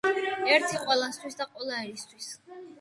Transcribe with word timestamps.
ერთი 0.53 0.79
ყველასთვის 0.87 1.39
და 1.43 1.49
ყველა 1.53 1.85
ერთისთვის 1.85 2.35